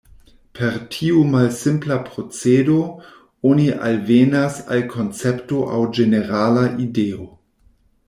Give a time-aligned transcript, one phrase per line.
[0.59, 2.79] Per tiu malsimpla procedo,
[3.51, 7.33] oni alvenas al koncepto aŭ ĝenerala ideo.